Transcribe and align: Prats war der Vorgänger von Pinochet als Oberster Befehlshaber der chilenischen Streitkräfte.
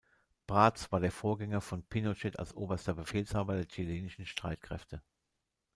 Prats 0.47 0.91
war 0.91 0.99
der 0.99 1.11
Vorgänger 1.11 1.61
von 1.61 1.83
Pinochet 1.83 2.39
als 2.39 2.55
Oberster 2.55 2.95
Befehlshaber 2.95 3.53
der 3.53 3.67
chilenischen 3.67 4.25
Streitkräfte. 4.25 5.03